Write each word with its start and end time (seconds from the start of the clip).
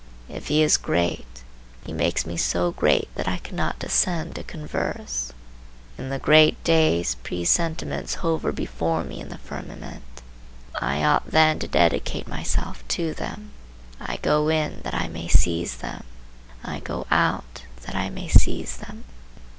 If 0.27 0.47
he 0.47 0.63
is 0.63 0.77
great 0.77 1.43
he 1.85 1.93
makes 1.93 2.25
me 2.25 2.35
so 2.35 2.71
great 2.71 3.07
that 3.13 3.27
I 3.27 3.37
cannot 3.37 3.77
descend 3.77 4.33
to 4.33 4.41
converse. 4.41 5.31
In 5.95 6.09
the 6.09 6.17
great 6.17 6.57
days, 6.63 7.17
presentiments 7.21 8.15
hover 8.15 8.51
before 8.51 9.03
me 9.03 9.19
in 9.21 9.29
the 9.29 9.37
firmament. 9.37 10.23
I 10.81 11.03
ought 11.03 11.29
then 11.29 11.59
to 11.59 11.67
dedicate 11.67 12.27
myself 12.27 12.83
to 12.97 13.13
them. 13.13 13.51
I 13.99 14.17
go 14.17 14.49
in 14.49 14.81
that 14.85 14.95
I 14.95 15.07
may 15.07 15.27
seize 15.27 15.77
them, 15.77 16.03
I 16.63 16.79
go 16.79 17.05
out 17.11 17.65
that 17.85 17.93
I 17.93 18.09
may 18.09 18.27
seize 18.27 18.77
them. 18.77 19.03